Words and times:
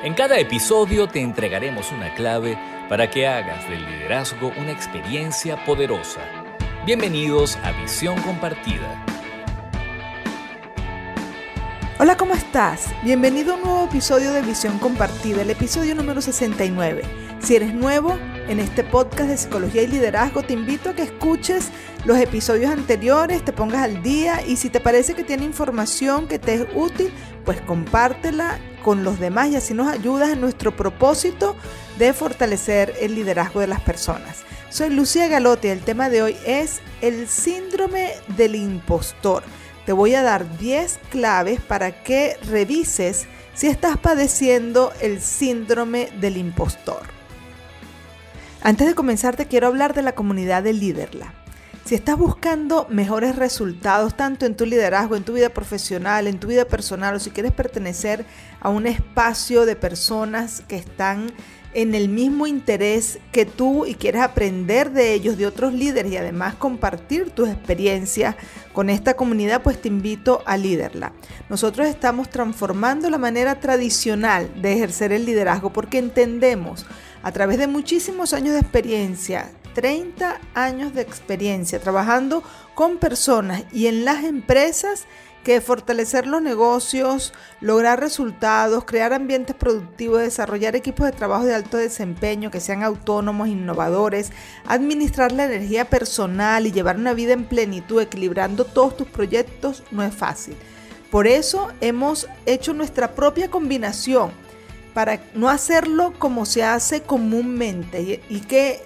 En 0.00 0.14
cada 0.14 0.38
episodio 0.38 1.08
te 1.08 1.20
entregaremos 1.20 1.90
una 1.90 2.14
clave 2.14 2.56
para 2.88 3.10
que 3.10 3.26
hagas 3.26 3.68
del 3.68 3.84
liderazgo 3.84 4.52
una 4.56 4.70
experiencia 4.70 5.64
poderosa. 5.64 6.20
Bienvenidos 6.86 7.56
a 7.64 7.72
Visión 7.72 8.16
Compartida. 8.22 9.04
Hola, 11.98 12.16
¿cómo 12.16 12.34
estás? 12.34 12.94
Bienvenido 13.02 13.54
a 13.54 13.56
un 13.56 13.62
nuevo 13.64 13.84
episodio 13.86 14.32
de 14.32 14.42
Visión 14.42 14.78
Compartida, 14.78 15.42
el 15.42 15.50
episodio 15.50 15.96
número 15.96 16.20
69. 16.20 17.02
Si 17.40 17.56
eres 17.56 17.74
nuevo 17.74 18.16
en 18.48 18.60
este 18.60 18.84
podcast 18.84 19.28
de 19.28 19.36
psicología 19.36 19.82
y 19.82 19.88
liderazgo, 19.88 20.44
te 20.44 20.52
invito 20.52 20.90
a 20.90 20.94
que 20.94 21.02
escuches 21.02 21.70
los 22.04 22.18
episodios 22.18 22.70
anteriores, 22.70 23.44
te 23.44 23.52
pongas 23.52 23.82
al 23.82 24.00
día 24.04 24.46
y 24.46 24.56
si 24.58 24.70
te 24.70 24.78
parece 24.78 25.14
que 25.14 25.24
tiene 25.24 25.44
información 25.44 26.28
que 26.28 26.38
te 26.38 26.54
es 26.54 26.66
útil, 26.72 27.12
pues 27.44 27.60
compártela 27.62 28.60
con 28.88 29.04
los 29.04 29.20
demás 29.20 29.50
y 29.50 29.56
así 29.56 29.74
nos 29.74 29.86
ayudas 29.86 30.30
en 30.30 30.40
nuestro 30.40 30.74
propósito 30.74 31.54
de 31.98 32.14
fortalecer 32.14 32.94
el 33.02 33.16
liderazgo 33.16 33.60
de 33.60 33.66
las 33.66 33.82
personas. 33.82 34.44
Soy 34.70 34.88
Lucía 34.88 35.28
Galotti 35.28 35.68
y 35.68 35.72
el 35.72 35.82
tema 35.82 36.08
de 36.08 36.22
hoy 36.22 36.36
es 36.46 36.80
el 37.02 37.28
síndrome 37.28 38.12
del 38.38 38.54
impostor. 38.54 39.42
Te 39.84 39.92
voy 39.92 40.14
a 40.14 40.22
dar 40.22 40.56
10 40.56 41.00
claves 41.10 41.60
para 41.60 42.02
que 42.02 42.38
revises 42.48 43.26
si 43.52 43.66
estás 43.66 43.98
padeciendo 43.98 44.90
el 45.02 45.20
síndrome 45.20 46.08
del 46.18 46.38
impostor. 46.38 47.02
Antes 48.62 48.86
de 48.86 48.94
comenzar 48.94 49.36
te 49.36 49.44
quiero 49.44 49.66
hablar 49.66 49.92
de 49.92 50.00
la 50.00 50.14
comunidad 50.14 50.62
de 50.62 50.72
Liderla. 50.72 51.34
Si 51.88 51.94
estás 51.94 52.18
buscando 52.18 52.86
mejores 52.90 53.34
resultados 53.36 54.14
tanto 54.14 54.44
en 54.44 54.54
tu 54.54 54.66
liderazgo, 54.66 55.16
en 55.16 55.24
tu 55.24 55.32
vida 55.32 55.48
profesional, 55.48 56.26
en 56.26 56.38
tu 56.38 56.48
vida 56.48 56.66
personal 56.66 57.14
o 57.14 57.18
si 57.18 57.30
quieres 57.30 57.52
pertenecer 57.52 58.26
a 58.60 58.68
un 58.68 58.86
espacio 58.86 59.64
de 59.64 59.74
personas 59.74 60.62
que 60.68 60.76
están 60.76 61.32
en 61.72 61.94
el 61.94 62.10
mismo 62.10 62.46
interés 62.46 63.18
que 63.32 63.46
tú 63.46 63.86
y 63.86 63.94
quieres 63.94 64.20
aprender 64.20 64.90
de 64.90 65.14
ellos, 65.14 65.38
de 65.38 65.46
otros 65.46 65.72
líderes 65.72 66.12
y 66.12 66.18
además 66.18 66.56
compartir 66.56 67.30
tus 67.30 67.48
experiencias 67.48 68.36
con 68.74 68.90
esta 68.90 69.14
comunidad, 69.14 69.62
pues 69.62 69.80
te 69.80 69.88
invito 69.88 70.42
a 70.44 70.58
Liderla. 70.58 71.14
Nosotros 71.48 71.86
estamos 71.86 72.28
transformando 72.28 73.08
la 73.08 73.16
manera 73.16 73.60
tradicional 73.60 74.60
de 74.60 74.74
ejercer 74.74 75.10
el 75.10 75.24
liderazgo 75.24 75.72
porque 75.72 75.96
entendemos 75.96 76.84
a 77.22 77.32
través 77.32 77.58
de 77.58 77.66
muchísimos 77.66 78.34
años 78.34 78.52
de 78.52 78.60
experiencia 78.60 79.50
30 79.78 80.40
años 80.54 80.92
de 80.92 81.02
experiencia 81.02 81.78
trabajando 81.78 82.42
con 82.74 82.98
personas 82.98 83.62
y 83.72 83.86
en 83.86 84.04
las 84.04 84.24
empresas 84.24 85.06
que 85.44 85.60
fortalecer 85.60 86.26
los 86.26 86.42
negocios, 86.42 87.32
lograr 87.60 88.00
resultados, 88.00 88.82
crear 88.84 89.12
ambientes 89.12 89.54
productivos, 89.54 90.18
desarrollar 90.18 90.74
equipos 90.74 91.06
de 91.06 91.12
trabajo 91.12 91.44
de 91.44 91.54
alto 91.54 91.76
desempeño 91.76 92.50
que 92.50 92.58
sean 92.58 92.82
autónomos, 92.82 93.46
innovadores, 93.46 94.32
administrar 94.66 95.30
la 95.30 95.44
energía 95.44 95.84
personal 95.84 96.66
y 96.66 96.72
llevar 96.72 96.96
una 96.96 97.14
vida 97.14 97.34
en 97.34 97.44
plenitud, 97.44 98.02
equilibrando 98.02 98.64
todos 98.64 98.96
tus 98.96 99.06
proyectos, 99.06 99.84
no 99.92 100.02
es 100.02 100.12
fácil. 100.12 100.56
Por 101.08 101.28
eso 101.28 101.68
hemos 101.80 102.26
hecho 102.46 102.74
nuestra 102.74 103.14
propia 103.14 103.48
combinación 103.48 104.32
para 104.92 105.20
no 105.34 105.48
hacerlo 105.48 106.14
como 106.18 106.46
se 106.46 106.64
hace 106.64 107.02
comúnmente 107.02 108.20
y, 108.28 108.40
que, 108.40 108.82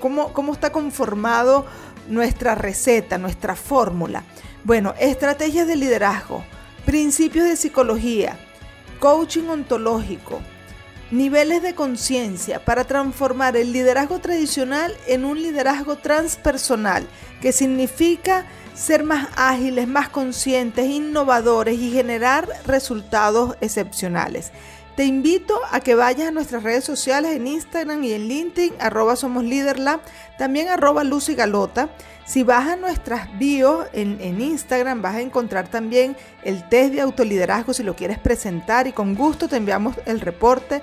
cómo, 0.00 0.32
cómo 0.32 0.52
está 0.52 0.70
conformado 0.70 1.66
nuestra 2.08 2.54
receta, 2.54 3.18
nuestra 3.18 3.56
fórmula. 3.56 4.24
Bueno, 4.64 4.94
estrategias 4.98 5.66
de 5.66 5.76
liderazgo, 5.76 6.44
principios 6.84 7.46
de 7.46 7.56
psicología, 7.56 8.38
coaching 8.98 9.48
ontológico, 9.48 10.40
niveles 11.10 11.62
de 11.62 11.74
conciencia 11.74 12.64
para 12.64 12.84
transformar 12.84 13.56
el 13.56 13.72
liderazgo 13.72 14.18
tradicional 14.20 14.94
en 15.06 15.24
un 15.24 15.42
liderazgo 15.42 15.96
transpersonal, 15.96 17.06
que 17.40 17.52
significa 17.52 18.46
ser 18.74 19.04
más 19.04 19.28
ágiles, 19.36 19.88
más 19.88 20.08
conscientes, 20.08 20.86
innovadores 20.86 21.78
y 21.78 21.90
generar 21.90 22.48
resultados 22.66 23.56
excepcionales. 23.60 24.52
Te 25.00 25.06
invito 25.06 25.58
a 25.70 25.80
que 25.80 25.94
vayas 25.94 26.28
a 26.28 26.30
nuestras 26.30 26.62
redes 26.62 26.84
sociales 26.84 27.34
en 27.34 27.46
Instagram 27.46 28.04
y 28.04 28.12
en 28.12 28.28
LinkedIn, 28.28 28.74
arroba 28.78 29.16
somos 29.16 29.42
también 30.36 30.68
arroba 30.68 31.04
Lucy 31.04 31.34
Galota. 31.34 31.88
Si 32.26 32.42
vas 32.42 32.68
a 32.68 32.76
nuestras 32.76 33.26
bios 33.38 33.86
en, 33.94 34.38
Instagram, 34.38 35.00
vas 35.00 35.14
a 35.14 35.22
encontrar 35.22 35.68
también 35.68 36.18
el 36.42 36.68
test 36.68 36.92
de 36.92 37.00
autoliderazgo 37.00 37.72
si 37.72 37.82
lo 37.82 37.96
quieres 37.96 38.18
presentar 38.18 38.88
y 38.88 38.92
con 38.92 39.14
gusto 39.14 39.48
te 39.48 39.56
enviamos 39.56 39.96
el 40.04 40.20
reporte 40.20 40.82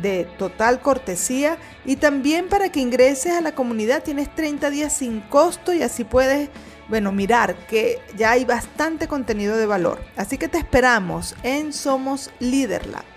de 0.00 0.28
total 0.38 0.78
cortesía 0.78 1.58
y 1.84 1.96
también 1.96 2.48
para 2.48 2.68
que 2.68 2.78
ingreses 2.78 3.32
a 3.32 3.40
la 3.40 3.56
comunidad 3.56 4.04
tienes 4.04 4.32
30 4.32 4.70
días 4.70 4.92
sin 4.92 5.22
costo 5.22 5.72
y 5.72 5.82
así 5.82 6.04
puedes, 6.04 6.50
bueno, 6.86 7.10
mirar 7.10 7.56
que 7.66 7.98
ya 8.16 8.30
hay 8.30 8.44
bastante 8.44 9.08
contenido 9.08 9.56
de 9.56 9.66
valor. 9.66 9.98
Así 10.16 10.38
que 10.38 10.46
te 10.46 10.58
esperamos 10.58 11.34
en 11.42 11.72
Somos 11.72 12.30
Liderlab. 12.38 13.15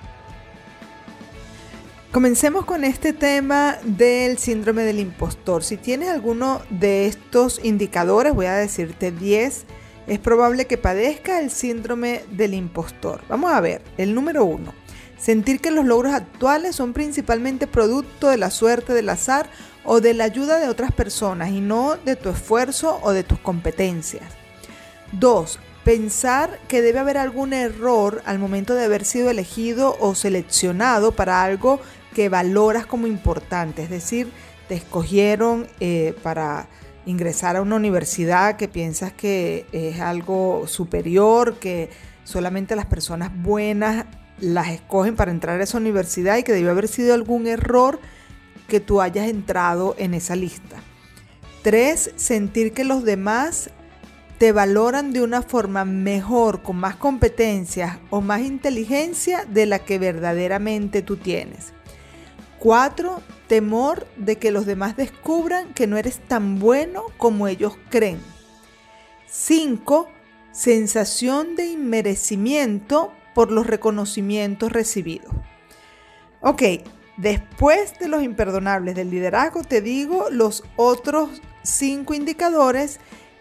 Comencemos 2.12 2.66
con 2.66 2.84
este 2.84 3.14
tema 3.14 3.78
del 3.84 4.40
síndrome 4.40 4.82
del 4.82 5.00
impostor. 5.00 5.64
Si 5.64 5.78
tienes 5.78 6.10
alguno 6.10 6.60
de 6.72 7.06
estos 7.06 7.64
indicadores, 7.64 8.34
voy 8.34 8.48
a 8.48 8.56
decirte 8.56 9.12
10, 9.12 9.66
es 10.08 10.18
probable 10.18 10.66
que 10.66 10.80
padezca 10.80 11.40
el 11.40 11.52
síndrome 11.52 12.24
del 12.32 12.56
impostor. 12.56 13.22
Vamos 13.30 13.52
a 13.52 13.62
ver, 13.62 13.84
el 14.00 14.16
número 14.16 14.44
uno, 14.44 14.74
sentir 15.20 15.62
que 15.62 15.70
los 15.70 15.86
logros 15.86 16.16
actuales 16.16 16.76
son 16.76 16.94
principalmente 16.94 17.68
producto 17.68 18.30
de 18.30 18.38
la 18.38 18.50
suerte, 18.50 18.94
del 18.94 19.10
azar 19.10 19.48
o 19.84 20.02
de 20.02 20.16
la 20.16 20.24
ayuda 20.24 20.58
de 20.58 20.68
otras 20.68 20.92
personas 20.92 21.52
y 21.52 21.62
no 21.62 21.96
de 21.96 22.16
tu 22.16 22.30
esfuerzo 22.30 23.00
o 23.04 23.12
de 23.12 23.24
tus 23.24 23.38
competencias. 23.38 24.34
2. 25.12 25.60
Pensar 25.84 26.60
que 26.68 26.82
debe 26.82 27.00
haber 27.00 27.20
algún 27.20 27.54
error 27.54 28.24
al 28.26 28.40
momento 28.40 28.74
de 28.74 28.86
haber 28.86 29.06
sido 29.06 29.30
elegido 29.30 29.96
o 30.00 30.16
seleccionado 30.16 31.12
para 31.12 31.44
algo 31.44 31.80
que 32.20 32.28
valoras 32.28 32.86
como 32.86 33.08
importante, 33.08 33.82
es 33.82 33.90
decir, 33.90 34.30
te 34.68 34.76
escogieron 34.76 35.68
eh, 35.80 36.14
para 36.22 36.68
ingresar 37.06 37.56
a 37.56 37.62
una 37.62 37.78
universidad 37.78 38.58
que 38.58 38.68
piensas 38.68 39.14
que 39.14 39.66
es 39.72 40.02
algo 40.02 40.68
superior, 40.68 41.60
que 41.60 41.90
solamente 42.26 42.76
las 42.76 42.88
personas 42.88 43.32
buenas 43.34 44.06
las 44.42 44.68
escogen 44.68 45.16
para 45.16 45.32
entrar 45.32 45.62
a 45.62 45.64
esa 45.64 45.78
universidad 45.78 46.36
y 46.36 46.44
que 46.44 46.52
debió 46.52 46.72
haber 46.72 46.90
sido 46.90 47.14
algún 47.14 47.48
error 47.48 48.02
que 48.68 48.82
tú 48.82 49.00
hayas 49.00 49.30
entrado 49.30 49.96
en 49.98 50.14
esa 50.14 50.36
lista. 50.36 50.76
Tres, 51.62 52.12
sentir 52.18 52.74
que 52.74 52.84
los 52.84 53.06
demás 53.06 53.70
te 54.40 54.52
valoran 54.52 55.14
de 55.14 55.22
una 55.22 55.42
forma 55.42 55.86
mejor, 55.86 56.64
con 56.64 56.76
más 56.76 56.98
competencias 56.98 57.98
o 58.10 58.20
más 58.20 58.42
inteligencia 58.42 59.46
de 59.46 59.66
la 59.66 59.80
que 59.80 60.00
verdaderamente 60.00 61.02
tú 61.02 61.16
tienes. 61.16 61.79
4. 62.60 63.22
Temor 63.48 64.06
de 64.16 64.38
que 64.38 64.52
los 64.52 64.66
demás 64.66 64.96
descubran 64.96 65.74
que 65.74 65.88
no 65.88 65.98
eres 65.98 66.20
tan 66.20 66.60
bueno 66.60 67.06
como 67.18 67.48
ellos 67.48 67.78
creen. 67.90 68.22
5. 69.28 70.08
Sensación 70.52 71.56
de 71.56 71.68
inmerecimiento 71.68 73.12
por 73.34 73.52
los 73.52 73.66
reconocimientos 73.66 74.72
recibidos. 74.72 75.34
Ok, 76.42 76.64
después 77.18 77.98
de 78.00 78.08
los 78.08 78.24
imperdonables 78.24 78.96
del 78.96 79.10
liderazgo 79.10 79.64
te 79.64 79.82
digo 79.82 80.28
los 80.30 80.64
otros 80.76 81.42
5 81.64 82.14
indicadores 82.14 83.00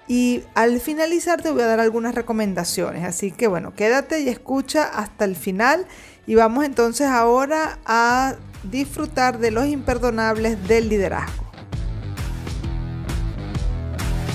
y 0.09 0.43
al 0.55 0.81
finalizar 0.81 1.43
te 1.43 1.50
voy 1.50 1.62
a 1.62 1.67
dar 1.67 1.81
algunas 1.81 2.15
recomendaciones. 2.15 3.05
Así 3.05 3.31
que 3.31 3.47
bueno, 3.47 3.75
quédate 3.75 4.21
y 4.21 4.29
escucha 4.29 4.85
hasta 4.85 5.25
el 5.25 5.37
final 5.37 5.87
y 6.27 6.35
vamos 6.35 6.65
entonces 6.65 7.09
ahora 7.09 7.79
a 7.85 8.37
disfrutar 8.62 9.38
de 9.38 9.50
los 9.50 9.66
imperdonables 9.66 10.66
del 10.69 10.88
liderazgo. 10.88 11.44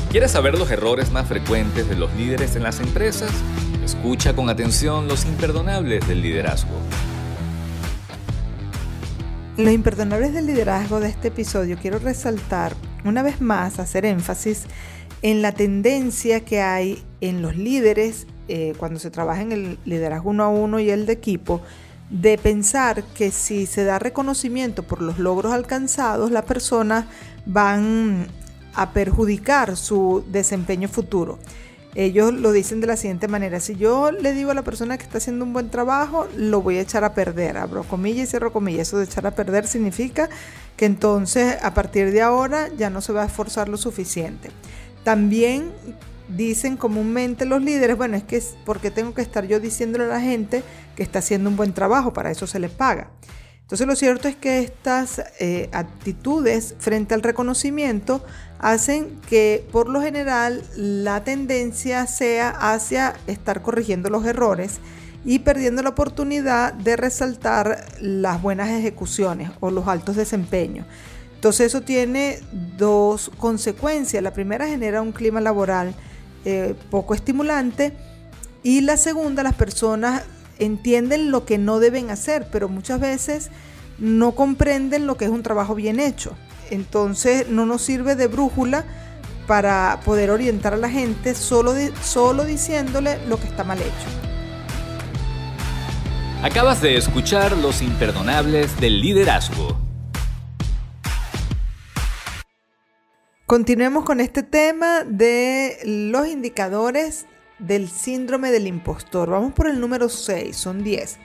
¿Quieres 0.09 0.31
saber 0.31 0.57
los 0.57 0.69
errores 0.69 1.11
más 1.11 1.27
frecuentes 1.27 1.89
de 1.89 1.95
los 1.95 2.13
líderes 2.15 2.55
en 2.55 2.63
las 2.63 2.79
empresas? 2.79 3.31
Escucha 3.83 4.35
con 4.35 4.49
atención 4.49 5.07
los 5.07 5.25
imperdonables 5.25 6.07
del 6.07 6.21
liderazgo. 6.21 6.71
Los 9.57 9.73
imperdonables 9.73 10.33
del 10.33 10.47
liderazgo 10.47 10.99
de 10.99 11.09
este 11.09 11.29
episodio 11.29 11.77
quiero 11.81 11.99
resaltar 11.99 12.73
una 13.05 13.23
vez 13.23 13.41
más, 13.41 13.79
hacer 13.79 14.05
énfasis 14.05 14.65
en 15.21 15.41
la 15.41 15.51
tendencia 15.51 16.41
que 16.41 16.61
hay 16.61 17.03
en 17.21 17.41
los 17.41 17.55
líderes 17.55 18.27
eh, 18.47 18.73
cuando 18.77 18.99
se 18.99 19.09
trabaja 19.09 19.41
en 19.41 19.51
el 19.51 19.79
liderazgo 19.85 20.29
uno 20.29 20.43
a 20.43 20.49
uno 20.49 20.79
y 20.79 20.89
el 20.89 21.05
de 21.05 21.13
equipo 21.13 21.61
de 22.13 22.37
pensar 22.37 23.03
que 23.03 23.31
si 23.31 23.65
se 23.65 23.83
da 23.83 23.97
reconocimiento 23.97 24.83
por 24.83 25.01
los 25.01 25.17
logros 25.17 25.51
alcanzados, 25.51 26.29
las 26.29 26.45
personas 26.45 27.05
van 27.47 28.27
a 28.75 28.91
perjudicar 28.91 29.75
su 29.75 30.23
desempeño 30.31 30.87
futuro. 30.87 31.39
Ellos 31.95 32.31
lo 32.31 32.51
dicen 32.51 32.81
de 32.81 32.87
la 32.87 32.97
siguiente 32.97 33.27
manera, 33.27 33.59
si 33.59 33.75
yo 33.75 34.11
le 34.11 34.33
digo 34.33 34.51
a 34.51 34.53
la 34.53 34.61
persona 34.61 34.97
que 34.97 35.03
está 35.03 35.17
haciendo 35.17 35.43
un 35.43 35.53
buen 35.53 35.71
trabajo, 35.71 36.27
lo 36.37 36.61
voy 36.61 36.77
a 36.77 36.81
echar 36.81 37.03
a 37.03 37.15
perder, 37.15 37.57
abro 37.57 37.83
comillas 37.83 38.27
y 38.27 38.31
cierro 38.31 38.53
comillas, 38.53 38.89
eso 38.89 38.99
de 38.99 39.05
echar 39.05 39.25
a 39.25 39.31
perder 39.31 39.65
significa 39.65 40.29
que 40.77 40.85
entonces 40.85 41.57
a 41.63 41.73
partir 41.73 42.11
de 42.11 42.21
ahora 42.21 42.69
ya 42.77 42.91
no 42.91 43.01
se 43.01 43.11
va 43.11 43.23
a 43.23 43.25
esforzar 43.25 43.69
lo 43.69 43.77
suficiente. 43.77 44.51
También 45.03 45.71
dicen 46.27 46.77
comúnmente 46.77 47.45
los 47.45 47.61
líderes, 47.61 47.97
bueno, 47.97 48.17
es 48.17 48.23
que 48.23 48.37
es 48.37 48.55
porque 48.65 48.91
tengo 48.91 49.13
que 49.13 49.21
estar 49.21 49.45
yo 49.45 49.59
diciéndole 49.59 50.05
a 50.05 50.07
la 50.07 50.21
gente 50.21 50.63
que 50.95 51.03
está 51.03 51.19
haciendo 51.19 51.49
un 51.49 51.55
buen 51.55 51.73
trabajo, 51.73 52.13
para 52.13 52.31
eso 52.31 52.47
se 52.47 52.59
les 52.59 52.71
paga. 52.71 53.11
Entonces 53.61 53.87
lo 53.87 53.95
cierto 53.95 54.27
es 54.27 54.35
que 54.35 54.59
estas 54.59 55.21
eh, 55.39 55.69
actitudes 55.71 56.75
frente 56.79 57.13
al 57.13 57.23
reconocimiento 57.23 58.23
hacen 58.59 59.19
que 59.27 59.65
por 59.71 59.89
lo 59.89 60.01
general 60.01 60.63
la 60.75 61.23
tendencia 61.23 62.05
sea 62.05 62.49
hacia 62.49 63.15
estar 63.25 63.61
corrigiendo 63.61 64.09
los 64.09 64.25
errores 64.25 64.79
y 65.25 65.39
perdiendo 65.39 65.81
la 65.81 65.89
oportunidad 65.89 66.73
de 66.73 66.97
resaltar 66.97 67.85
las 67.99 68.41
buenas 68.41 68.69
ejecuciones 68.69 69.49
o 69.59 69.71
los 69.71 69.87
altos 69.87 70.17
desempeños. 70.17 70.85
Entonces 71.35 71.67
eso 71.67 71.81
tiene 71.81 72.39
dos 72.77 73.31
consecuencias. 73.37 74.21
La 74.21 74.33
primera 74.33 74.67
genera 74.67 75.01
un 75.01 75.13
clima 75.13 75.41
laboral 75.41 75.95
eh, 76.45 76.75
poco 76.89 77.13
estimulante 77.13 77.93
y 78.63 78.81
la 78.81 78.97
segunda 78.97 79.43
las 79.43 79.55
personas 79.55 80.23
entienden 80.59 81.31
lo 81.31 81.45
que 81.45 81.57
no 81.57 81.79
deben 81.79 82.09
hacer, 82.09 82.47
pero 82.51 82.69
muchas 82.69 82.99
veces 82.99 83.49
no 83.97 84.33
comprenden 84.33 85.07
lo 85.07 85.17
que 85.17 85.25
es 85.25 85.31
un 85.31 85.43
trabajo 85.43 85.75
bien 85.75 85.99
hecho. 85.99 86.35
Entonces 86.69 87.49
no 87.49 87.65
nos 87.65 87.81
sirve 87.81 88.15
de 88.15 88.27
brújula 88.27 88.85
para 89.47 89.99
poder 90.05 90.31
orientar 90.31 90.73
a 90.73 90.77
la 90.77 90.89
gente 90.89 91.35
solo, 91.35 91.73
solo 92.01 92.45
diciéndole 92.45 93.17
lo 93.27 93.37
que 93.37 93.47
está 93.47 93.63
mal 93.63 93.79
hecho. 93.79 93.91
Acabas 96.41 96.81
de 96.81 96.97
escuchar 96.97 97.57
Los 97.57 97.81
Imperdonables 97.81 98.79
del 98.79 99.01
Liderazgo. 99.01 99.82
Continuemos 103.45 104.05
con 104.05 104.21
este 104.21 104.41
tema 104.41 105.03
de 105.03 105.77
los 105.83 106.29
indicadores 106.29 107.25
del 107.59 107.89
síndrome 107.89 108.51
del 108.51 108.67
impostor. 108.67 109.29
Vamos 109.29 109.51
por 109.51 109.67
el 109.67 109.81
número 109.81 110.07
6, 110.07 110.55
son 110.55 110.81
10. 110.81 111.17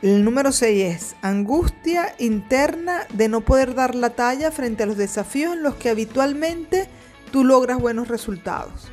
El 0.00 0.24
número 0.24 0.50
6 0.50 0.82
es 0.82 1.16
angustia 1.20 2.14
interna 2.18 3.06
de 3.12 3.28
no 3.28 3.42
poder 3.42 3.74
dar 3.74 3.94
la 3.94 4.10
talla 4.10 4.50
frente 4.50 4.84
a 4.84 4.86
los 4.86 4.96
desafíos 4.96 5.52
en 5.52 5.62
los 5.62 5.74
que 5.74 5.90
habitualmente 5.90 6.88
tú 7.30 7.44
logras 7.44 7.78
buenos 7.78 8.08
resultados. 8.08 8.90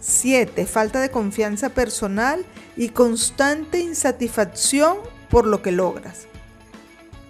7. 0.00 0.66
Falta 0.66 1.00
de 1.00 1.10
confianza 1.10 1.70
personal 1.70 2.44
y 2.76 2.90
constante 2.90 3.80
insatisfacción 3.80 4.98
por 5.30 5.46
lo 5.46 5.62
que 5.62 5.72
logras. 5.72 6.26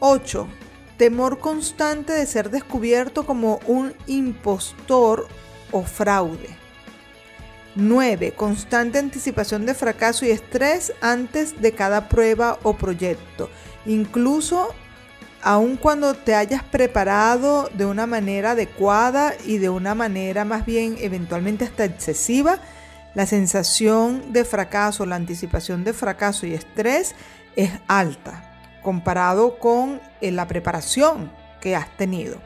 8. 0.00 0.48
Temor 0.96 1.40
constante 1.40 2.12
de 2.12 2.26
ser 2.26 2.50
descubierto 2.50 3.26
como 3.26 3.58
un 3.66 3.94
impostor 4.06 5.26
o 5.72 5.82
fraude. 5.82 6.56
9. 7.74 8.32
Constante 8.32 8.98
anticipación 8.98 9.66
de 9.66 9.74
fracaso 9.74 10.24
y 10.24 10.30
estrés 10.30 10.92
antes 11.00 11.60
de 11.60 11.72
cada 11.72 12.08
prueba 12.08 12.58
o 12.62 12.74
proyecto. 12.76 13.50
Incluso 13.86 14.72
aun 15.42 15.76
cuando 15.76 16.14
te 16.14 16.34
hayas 16.34 16.62
preparado 16.62 17.68
de 17.74 17.84
una 17.84 18.06
manera 18.06 18.52
adecuada 18.52 19.34
y 19.44 19.58
de 19.58 19.68
una 19.68 19.94
manera 19.94 20.44
más 20.44 20.64
bien 20.64 20.96
eventualmente 21.00 21.64
hasta 21.64 21.84
excesiva, 21.84 22.60
la 23.14 23.26
sensación 23.26 24.32
de 24.32 24.44
fracaso, 24.44 25.04
la 25.04 25.16
anticipación 25.16 25.84
de 25.84 25.92
fracaso 25.92 26.46
y 26.46 26.54
estrés 26.54 27.14
es 27.56 27.70
alta 27.88 28.53
comparado 28.84 29.58
con 29.58 30.00
eh, 30.20 30.30
la 30.30 30.46
preparación 30.46 31.32
que 31.60 31.74
has 31.74 31.88
tenido. 31.96 32.38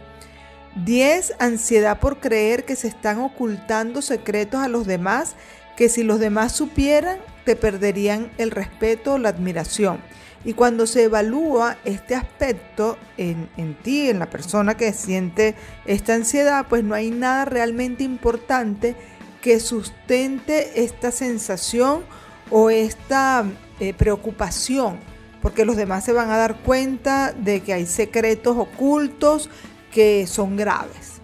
10. 0.85 1.35
Ansiedad 1.39 2.01
por 2.01 2.21
creer 2.21 2.65
que 2.65 2.77
se 2.77 2.89
están 2.89 3.19
ocultando 3.19 4.01
secretos 4.01 4.63
a 4.63 4.69
los 4.69 4.87
demás 4.87 5.35
que 5.77 5.91
si 5.91 6.03
los 6.03 6.19
demás 6.19 6.53
supieran 6.53 7.19
te 7.45 7.55
perderían 7.55 8.31
el 8.39 8.51
respeto 8.51 9.15
o 9.15 9.19
la 9.19 9.29
admiración. 9.29 10.01
Y 10.45 10.55
cuando 10.55 10.87
se 10.87 11.05
evalúa 11.05 11.77
este 11.85 12.15
aspecto 12.15 12.97
en, 13.17 13.49
en, 13.57 13.75
ti, 13.75 14.09
en 14.09 14.19
la 14.19 14.31
persona 14.31 14.77
que 14.77 14.93
siente 14.93 15.57
esta 15.85 16.15
ansiedad, 16.15 16.67
pues 16.69 16.85
no 16.85 16.95
hay 16.95 17.11
nada 17.11 17.45
realmente 17.45 18.05
importante 18.05 18.95
que 19.41 19.61
sustente 19.61 20.83
esta 20.83 21.11
sensación 21.11 22.05
o 22.51 22.71
esta 22.71 23.45
eh, 23.81 23.95
preocupación, 23.95 24.99
porque 25.49 25.65
los 25.65 25.77
demás 25.77 26.05
se 26.05 26.13
van 26.13 26.31
a 26.31 26.37
dar 26.37 26.59
cuenta 26.59 27.33
de 27.33 27.63
que 27.63 27.73
hay 27.73 27.87
secretos 27.87 28.59
ocultos, 28.59 29.49
que 29.91 30.27
son 30.27 30.59
graves. 30.59 31.23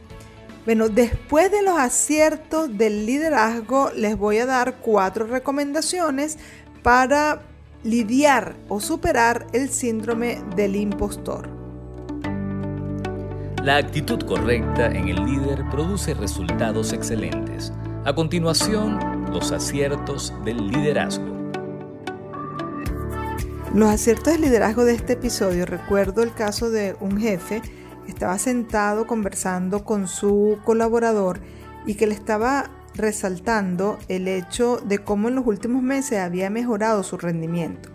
Bueno, 0.64 0.88
después 0.88 1.50
de 1.52 1.60
los 1.60 1.78
aciertos 1.78 2.78
del 2.78 3.04
liderazgo, 3.04 3.90
les 3.94 4.16
voy 4.16 4.38
a 4.38 4.46
dar 4.46 4.76
cuatro 4.76 5.26
recomendaciones 5.26 6.38
para 6.82 7.42
lidiar 7.82 8.56
o 8.68 8.80
superar 8.80 9.46
el 9.52 9.68
síndrome 9.68 10.42
del 10.56 10.76
impostor. 10.76 11.50
La 13.62 13.76
actitud 13.76 14.20
correcta 14.20 14.86
en 14.86 15.08
el 15.08 15.22
líder 15.22 15.68
produce 15.70 16.14
resultados 16.14 16.94
excelentes. 16.94 17.74
A 18.06 18.14
continuación, 18.14 19.26
los 19.30 19.52
aciertos 19.52 20.32
del 20.46 20.66
liderazgo. 20.68 21.33
Los 23.74 23.90
aciertos 23.90 24.34
del 24.34 24.42
liderazgo 24.42 24.84
de 24.84 24.94
este 24.94 25.14
episodio, 25.14 25.66
recuerdo 25.66 26.22
el 26.22 26.32
caso 26.32 26.70
de 26.70 26.94
un 27.00 27.18
jefe 27.18 27.60
estaba 28.06 28.38
sentado 28.38 29.08
conversando 29.08 29.84
con 29.84 30.06
su 30.06 30.58
colaborador 30.64 31.40
y 31.84 31.96
que 31.96 32.06
le 32.06 32.14
estaba 32.14 32.70
resaltando 32.94 33.98
el 34.06 34.28
hecho 34.28 34.76
de 34.76 34.98
cómo 35.00 35.26
en 35.26 35.34
los 35.34 35.44
últimos 35.44 35.82
meses 35.82 36.20
había 36.20 36.50
mejorado 36.50 37.02
su 37.02 37.16
rendimiento. 37.16 37.88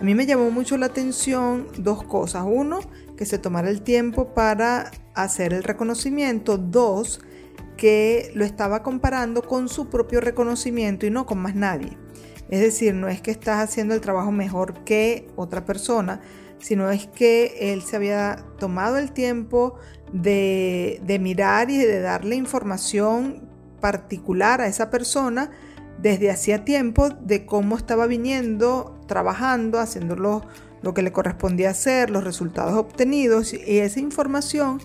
A 0.00 0.04
mí 0.04 0.14
me 0.14 0.26
llamó 0.26 0.52
mucho 0.52 0.76
la 0.76 0.86
atención 0.86 1.66
dos 1.76 2.04
cosas. 2.04 2.44
Uno, 2.46 2.78
que 3.16 3.26
se 3.26 3.38
tomara 3.38 3.68
el 3.68 3.82
tiempo 3.82 4.32
para 4.32 4.92
hacer 5.14 5.52
el 5.52 5.64
reconocimiento. 5.64 6.56
Dos, 6.56 7.20
que 7.76 8.30
lo 8.36 8.44
estaba 8.44 8.84
comparando 8.84 9.42
con 9.42 9.68
su 9.68 9.90
propio 9.90 10.20
reconocimiento 10.20 11.04
y 11.04 11.10
no 11.10 11.26
con 11.26 11.40
más 11.40 11.56
nadie. 11.56 11.98
Es 12.50 12.60
decir, 12.60 12.94
no 12.94 13.08
es 13.08 13.20
que 13.20 13.30
estás 13.30 13.62
haciendo 13.62 13.94
el 13.94 14.00
trabajo 14.00 14.32
mejor 14.32 14.84
que 14.84 15.28
otra 15.36 15.64
persona, 15.64 16.20
sino 16.58 16.90
es 16.90 17.06
que 17.06 17.72
él 17.72 17.82
se 17.82 17.96
había 17.96 18.44
tomado 18.58 18.98
el 18.98 19.12
tiempo 19.12 19.76
de, 20.12 21.00
mirar 21.20 21.70
y 21.70 21.78
de 21.78 22.00
darle 22.00 22.34
información 22.34 23.48
particular 23.80 24.60
a 24.60 24.66
esa 24.66 24.90
persona 24.90 25.50
desde 26.02 26.30
hacía 26.30 26.64
tiempo 26.64 27.08
de 27.08 27.46
cómo 27.46 27.76
estaba 27.76 28.06
viniendo, 28.06 28.98
trabajando, 29.06 29.78
haciendo 29.78 30.16
lo, 30.16 30.42
lo 30.82 30.92
que 30.92 31.02
le 31.02 31.12
correspondía 31.12 31.70
hacer, 31.70 32.10
los 32.10 32.24
resultados 32.24 32.74
obtenidos 32.74 33.54
y 33.54 33.78
esa 33.78 34.00
información 34.00 34.80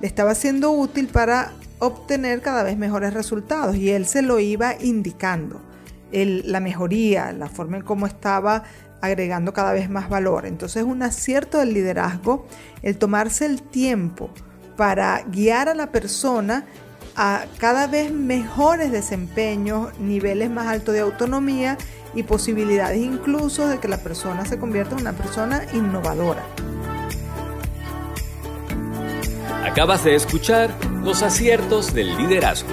le 0.00 0.06
estaba 0.06 0.34
siendo 0.34 0.70
útil 0.70 1.08
para 1.08 1.52
obtener 1.80 2.40
cada 2.40 2.62
vez 2.62 2.78
mejores 2.78 3.12
resultados 3.12 3.76
y 3.76 3.90
él 3.90 4.06
se 4.06 4.22
lo 4.22 4.38
iba 4.38 4.74
indicando. 4.80 5.60
La 6.12 6.60
mejoría, 6.60 7.32
la 7.32 7.48
forma 7.48 7.78
en 7.78 7.82
cómo 7.82 8.06
estaba 8.06 8.64
agregando 9.00 9.52
cada 9.52 9.72
vez 9.72 9.88
más 9.88 10.08
valor. 10.08 10.46
Entonces 10.46 10.82
es 10.82 10.88
un 10.88 11.02
acierto 11.02 11.58
del 11.58 11.72
liderazgo 11.74 12.46
el 12.82 12.98
tomarse 12.98 13.46
el 13.46 13.62
tiempo 13.62 14.30
para 14.76 15.22
guiar 15.24 15.68
a 15.68 15.74
la 15.74 15.90
persona 15.90 16.64
a 17.16 17.44
cada 17.58 17.86
vez 17.86 18.12
mejores 18.12 18.92
desempeños, 18.92 19.98
niveles 19.98 20.50
más 20.50 20.68
altos 20.68 20.94
de 20.94 21.00
autonomía 21.00 21.76
y 22.14 22.22
posibilidades 22.22 22.98
incluso 22.98 23.68
de 23.68 23.78
que 23.78 23.88
la 23.88 23.98
persona 23.98 24.44
se 24.44 24.58
convierta 24.58 24.94
en 24.94 25.02
una 25.02 25.12
persona 25.12 25.62
innovadora. 25.74 26.42
Acabas 29.64 30.04
de 30.04 30.14
escuchar 30.14 30.74
los 31.02 31.22
aciertos 31.22 31.94
del 31.94 32.16
liderazgo. 32.16 32.70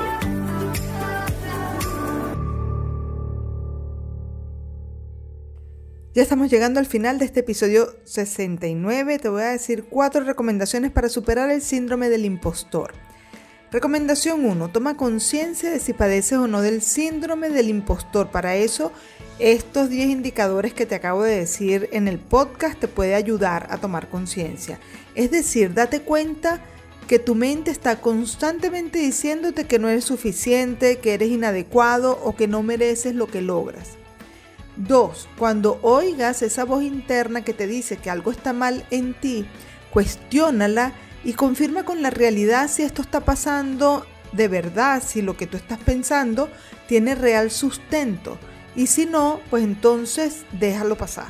Ya 6.17 6.23
estamos 6.23 6.49
llegando 6.49 6.79
al 6.79 6.87
final 6.87 7.19
de 7.19 7.25
este 7.25 7.41
episodio 7.41 7.93
69. 8.05 9.19
Te 9.19 9.29
voy 9.29 9.43
a 9.43 9.51
decir 9.51 9.83
cuatro 9.83 10.23
recomendaciones 10.23 10.89
para 10.89 11.09
superar 11.09 11.51
el 11.51 11.61
síndrome 11.61 12.09
del 12.09 12.25
impostor. 12.25 12.91
Recomendación 13.71 14.43
1. 14.43 14.69
Toma 14.69 14.97
conciencia 14.97 15.69
de 15.69 15.79
si 15.79 15.93
padeces 15.93 16.39
o 16.39 16.47
no 16.47 16.63
del 16.63 16.81
síndrome 16.81 17.51
del 17.51 17.69
impostor. 17.69 18.31
Para 18.31 18.55
eso, 18.55 18.91
estos 19.37 19.91
10 19.91 20.09
indicadores 20.09 20.73
que 20.73 20.87
te 20.87 20.95
acabo 20.95 21.21
de 21.21 21.37
decir 21.37 21.87
en 21.91 22.07
el 22.07 22.17
podcast 22.17 22.79
te 22.79 22.87
puede 22.87 23.13
ayudar 23.13 23.67
a 23.69 23.77
tomar 23.77 24.09
conciencia. 24.09 24.79
Es 25.13 25.29
decir, 25.29 25.75
date 25.75 26.01
cuenta 26.01 26.63
que 27.07 27.19
tu 27.19 27.35
mente 27.35 27.69
está 27.69 28.01
constantemente 28.01 28.97
diciéndote 28.97 29.65
que 29.65 29.77
no 29.77 29.87
eres 29.87 30.05
suficiente, 30.05 30.97
que 30.97 31.13
eres 31.13 31.29
inadecuado 31.29 32.19
o 32.23 32.35
que 32.35 32.47
no 32.47 32.63
mereces 32.63 33.13
lo 33.13 33.27
que 33.27 33.43
logras. 33.43 33.97
2. 34.77 35.27
Cuando 35.37 35.79
oigas 35.81 36.41
esa 36.41 36.65
voz 36.65 36.83
interna 36.83 37.43
que 37.43 37.53
te 37.53 37.67
dice 37.67 37.97
que 37.97 38.09
algo 38.09 38.31
está 38.31 38.53
mal 38.53 38.85
en 38.91 39.13
ti, 39.13 39.45
cuestiónala 39.91 40.93
y 41.23 41.33
confirma 41.33 41.83
con 41.83 42.01
la 42.01 42.09
realidad 42.09 42.69
si 42.69 42.83
esto 42.83 43.01
está 43.01 43.21
pasando 43.21 44.05
de 44.31 44.47
verdad, 44.47 45.01
si 45.05 45.21
lo 45.21 45.37
que 45.37 45.47
tú 45.47 45.57
estás 45.57 45.79
pensando 45.79 46.49
tiene 46.87 47.15
real 47.15 47.51
sustento. 47.51 48.37
Y 48.75 48.87
si 48.87 49.05
no, 49.05 49.39
pues 49.49 49.63
entonces 49.63 50.45
déjalo 50.51 50.97
pasar. 50.97 51.27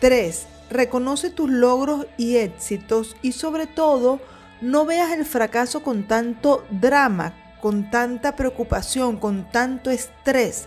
3. 0.00 0.46
Reconoce 0.70 1.30
tus 1.30 1.50
logros 1.50 2.06
y 2.16 2.36
éxitos 2.36 3.16
y 3.22 3.32
sobre 3.32 3.66
todo 3.66 4.20
no 4.60 4.84
veas 4.84 5.12
el 5.12 5.24
fracaso 5.24 5.82
con 5.82 6.04
tanto 6.06 6.64
drama, 6.70 7.34
con 7.60 7.90
tanta 7.90 8.36
preocupación, 8.36 9.16
con 9.16 9.50
tanto 9.50 9.90
estrés. 9.90 10.66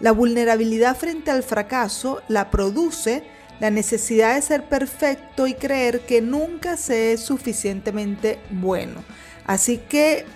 La 0.00 0.12
vulnerabilidad 0.12 0.96
frente 0.96 1.30
al 1.30 1.42
fracaso 1.42 2.22
la 2.28 2.50
produce 2.50 3.24
la 3.60 3.70
necesidad 3.70 4.34
de 4.34 4.42
ser 4.42 4.64
perfecto 4.64 5.46
y 5.46 5.54
creer 5.54 6.00
que 6.00 6.20
nunca 6.20 6.76
se 6.76 7.12
es 7.12 7.20
suficientemente 7.20 8.38
bueno. 8.50 9.02
Así 9.46 9.78
que 9.78 10.26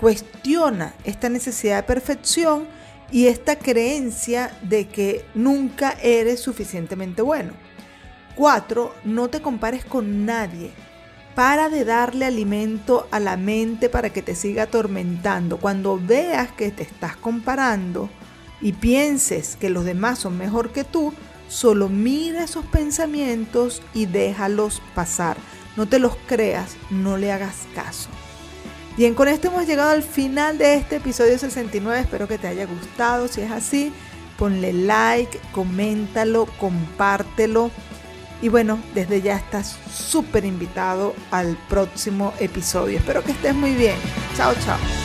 cuestiona 0.00 0.94
esta 1.04 1.28
necesidad 1.28 1.76
de 1.76 1.82
perfección 1.82 2.66
y 3.10 3.26
esta 3.26 3.56
creencia 3.56 4.50
de 4.62 4.88
que 4.88 5.26
nunca 5.34 5.94
eres 6.02 6.40
suficientemente 6.40 7.20
bueno. 7.20 7.52
4. 8.36 8.94
No 9.04 9.28
te 9.28 9.42
compares 9.42 9.84
con 9.84 10.24
nadie. 10.24 10.70
Para 11.34 11.68
de 11.68 11.84
darle 11.84 12.24
alimento 12.24 13.06
a 13.10 13.20
la 13.20 13.36
mente 13.36 13.90
para 13.90 14.10
que 14.10 14.22
te 14.22 14.34
siga 14.34 14.64
atormentando. 14.64 15.58
Cuando 15.58 15.98
veas 15.98 16.52
que 16.52 16.70
te 16.70 16.82
estás 16.82 17.16
comparando 17.16 18.08
y 18.62 18.72
pienses 18.72 19.56
que 19.56 19.68
los 19.68 19.84
demás 19.84 20.20
son 20.20 20.38
mejor 20.38 20.70
que 20.70 20.84
tú, 20.84 21.12
solo 21.48 21.88
mira 21.88 22.44
esos 22.44 22.64
pensamientos 22.64 23.82
y 23.92 24.06
déjalos 24.06 24.80
pasar. 24.94 25.36
No 25.76 25.86
te 25.86 25.98
los 25.98 26.16
creas, 26.26 26.76
no 26.90 27.16
le 27.16 27.32
hagas 27.32 27.66
caso. 27.74 28.08
Bien, 28.96 29.14
con 29.14 29.28
esto 29.28 29.48
hemos 29.48 29.66
llegado 29.66 29.90
al 29.90 30.02
final 30.02 30.58
de 30.58 30.74
este 30.74 30.96
episodio 30.96 31.38
69. 31.38 32.00
Espero 32.00 32.28
que 32.28 32.38
te 32.38 32.46
haya 32.46 32.66
gustado. 32.66 33.26
Si 33.26 33.40
es 33.40 33.50
así, 33.50 33.92
ponle 34.38 34.72
like, 34.72 35.40
coméntalo, 35.52 36.46
compártelo 36.58 37.70
y 38.42 38.48
bueno, 38.48 38.80
desde 38.92 39.22
ya 39.22 39.36
estás 39.36 39.78
súper 39.94 40.44
invitado 40.44 41.14
al 41.30 41.56
próximo 41.68 42.34
episodio. 42.40 42.98
Espero 42.98 43.22
que 43.22 43.30
estés 43.30 43.54
muy 43.54 43.74
bien. 43.74 43.96
Chao, 44.36 44.52
chao. 44.64 45.01